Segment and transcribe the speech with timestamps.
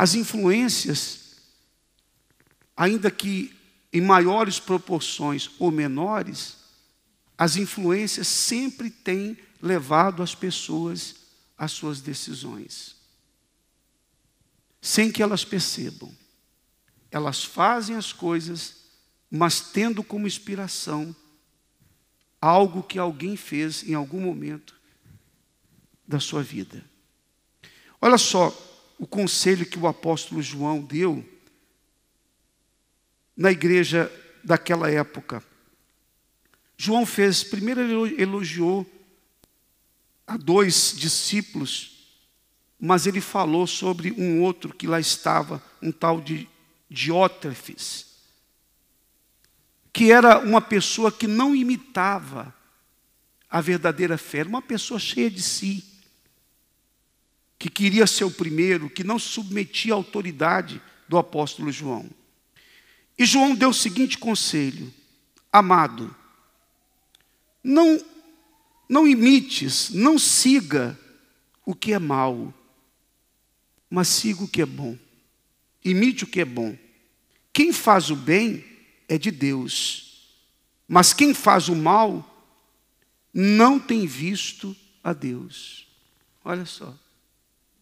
[0.00, 1.36] As influências,
[2.74, 3.54] ainda que
[3.92, 6.56] em maiores proporções ou menores,
[7.36, 11.16] as influências sempre têm levado as pessoas
[11.54, 12.96] às suas decisões.
[14.80, 16.10] Sem que elas percebam.
[17.10, 18.76] Elas fazem as coisas,
[19.30, 21.14] mas tendo como inspiração
[22.40, 24.74] algo que alguém fez em algum momento
[26.08, 26.82] da sua vida.
[28.00, 28.69] Olha só
[29.00, 31.28] o conselho que o apóstolo João deu
[33.36, 34.12] na igreja
[34.44, 35.42] daquela época.
[36.76, 38.86] João fez, primeiro ele elogiou
[40.26, 42.14] a dois discípulos,
[42.78, 46.48] mas ele falou sobre um outro que lá estava, um tal de
[46.88, 48.10] Diótrefes
[49.92, 52.54] que era uma pessoa que não imitava
[53.48, 55.84] a verdadeira fé, uma pessoa cheia de si,
[57.60, 62.08] que queria ser o primeiro, que não submetia à autoridade do apóstolo João.
[63.18, 64.90] E João deu o seguinte conselho:
[65.52, 66.16] amado,
[67.62, 68.02] não,
[68.88, 70.98] não imites, não siga
[71.66, 72.52] o que é mal,
[73.90, 74.96] mas siga o que é bom.
[75.84, 76.74] Imite o que é bom.
[77.52, 78.64] Quem faz o bem
[79.06, 80.30] é de Deus.
[80.88, 82.26] Mas quem faz o mal
[83.34, 84.74] não tem visto
[85.04, 85.86] a Deus.
[86.42, 86.96] Olha só.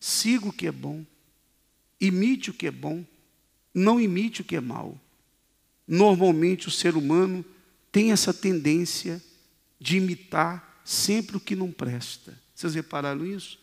[0.00, 1.04] Siga o que é bom.
[2.00, 3.04] Imite o que é bom.
[3.74, 4.98] Não imite o que é mal.
[5.86, 7.44] Normalmente o ser humano
[7.90, 9.22] tem essa tendência
[9.80, 12.38] de imitar sempre o que não presta.
[12.54, 13.58] Vocês repararam isso?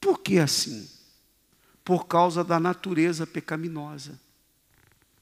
[0.00, 0.88] Por que assim?
[1.84, 4.20] Por causa da natureza pecaminosa.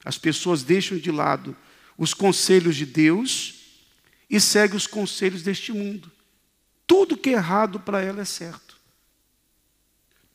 [0.03, 1.55] As pessoas deixam de lado
[1.97, 3.55] os conselhos de Deus
[4.29, 6.11] e seguem os conselhos deste mundo.
[6.85, 8.66] Tudo que é errado para ela é certo.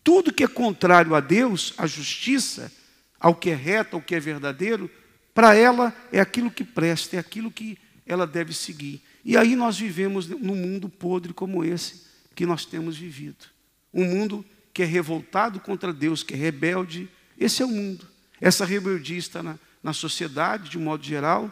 [0.05, 2.73] Tudo que é contrário a Deus, à justiça,
[3.19, 4.91] ao que é reto, ao que é verdadeiro,
[5.35, 9.03] para ela é aquilo que presta, é aquilo que ela deve seguir.
[9.25, 12.03] E aí nós vivemos num mundo podre como esse
[12.35, 13.47] que nós temos vivido.
[13.95, 17.09] Um mundo que é revoltado contra Deus, que é rebelde.
[17.39, 18.07] Esse é o mundo.
[18.41, 21.51] Essa rebeldia está na, na sociedade, de um modo geral,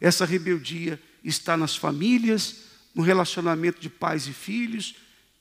[0.00, 4.96] essa rebeldia está nas famílias, no relacionamento de pais e filhos,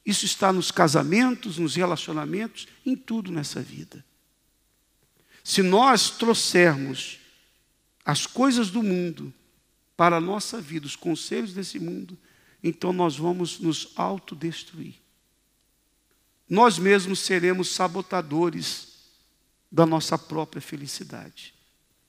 [0.06, 4.04] isso está nos casamentos, nos relacionamentos, em tudo nessa vida.
[5.44, 7.20] Se nós trouxermos
[8.04, 9.34] as coisas do mundo
[9.96, 12.18] para a nossa vida, os conselhos desse mundo,
[12.64, 14.96] então nós vamos nos autodestruir.
[16.50, 18.90] Nós mesmos seremos sabotadores
[19.72, 21.54] da nossa própria felicidade.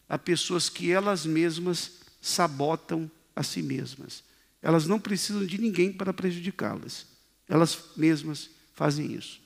[0.09, 4.24] Há pessoas que elas mesmas sabotam a si mesmas.
[4.60, 7.11] Elas não precisam de ninguém para prejudicá-las.
[7.52, 9.42] Elas mesmas fazem isso.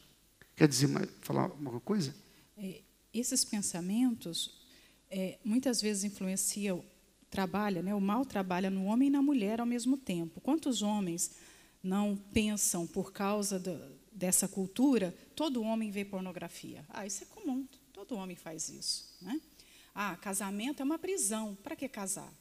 [0.55, 0.89] Quer dizer,
[1.23, 2.15] falar alguma coisa?
[2.57, 4.61] É, esses pensamentos
[5.11, 6.85] é, muitas vezes influenciam,
[7.29, 7.93] trabalha, né?
[7.97, 10.41] O mal trabalha no homem e na mulher ao mesmo tempo.
[10.41, 11.33] Quantos homens
[11.83, 13.77] não pensam por causa do,
[14.13, 15.13] dessa cultura?
[15.35, 16.85] Todo homem vê pornografia.
[16.89, 17.67] Ah, isso é comum.
[17.93, 19.17] Todo homem faz isso.
[19.21, 19.41] Né?
[19.93, 21.57] Ah, casamento é uma prisão.
[21.57, 22.33] Para que casar?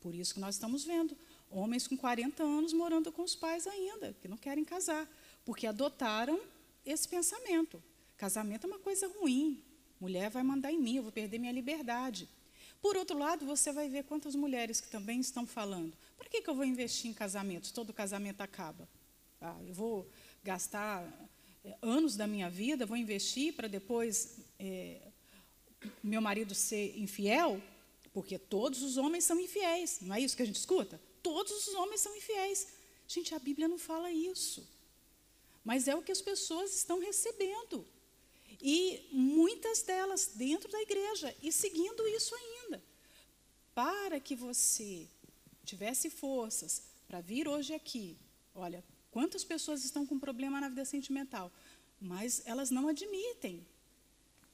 [0.00, 1.14] Por isso que nós estamos vendo
[1.54, 5.08] homens com 40 anos morando com os pais ainda, que não querem casar,
[5.44, 6.40] porque adotaram
[6.84, 7.82] esse pensamento.
[8.16, 9.62] Casamento é uma coisa ruim.
[10.00, 12.28] Mulher vai mandar em mim, eu vou perder minha liberdade.
[12.82, 16.50] Por outro lado, você vai ver quantas mulheres que também estão falando: para que, que
[16.50, 17.72] eu vou investir em casamento?
[17.72, 18.88] Todo casamento acaba.
[19.40, 20.08] Ah, eu vou
[20.42, 21.02] gastar
[21.64, 25.00] eh, anos da minha vida, vou investir para depois é,
[26.02, 27.60] meu marido ser infiel,
[28.12, 31.00] porque todos os homens são infiéis, não é isso que a gente escuta?
[31.28, 32.60] Todos os homens são infiéis.
[33.08, 34.60] Gente, a Bíblia não fala isso.
[35.64, 37.84] Mas é o que as pessoas estão recebendo.
[38.60, 42.78] E muitas delas dentro da igreja e seguindo isso ainda.
[43.74, 45.08] Para que você
[45.64, 48.16] tivesse forças para vir hoje aqui,
[48.54, 51.50] olha, quantas pessoas estão com problema na vida sentimental,
[52.00, 53.66] mas elas não admitem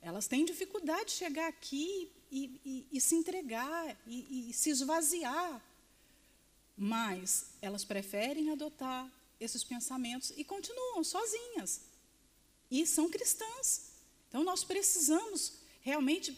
[0.03, 5.63] elas têm dificuldade de chegar aqui e, e, e se entregar e, e se esvaziar.
[6.83, 9.07] Mas elas preferem adotar
[9.39, 11.83] esses pensamentos e continuam sozinhas.
[12.71, 13.91] E são cristãs.
[14.31, 16.35] Então nós precisamos realmente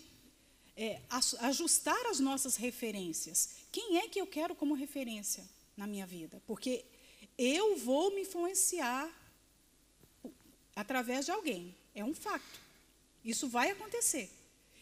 [0.76, 1.00] é,
[1.42, 3.50] ajustar as nossas referências.
[3.70, 6.42] Quem é que eu quero como referência na minha vida?
[6.44, 6.84] Porque
[7.38, 9.08] eu vou me influenciar
[10.74, 11.72] através de alguém.
[11.94, 12.60] É um facto.
[13.24, 14.28] Isso vai acontecer.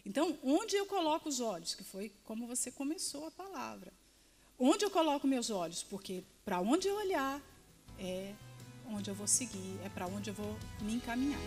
[0.07, 1.75] Então, onde eu coloco os olhos?
[1.75, 3.93] Que foi como você começou a palavra.
[4.63, 5.83] Onde eu coloco meus olhos?
[5.83, 7.41] Porque para onde eu olhar
[7.99, 8.35] é
[8.87, 11.41] onde eu vou seguir, é para onde eu vou me encaminhar.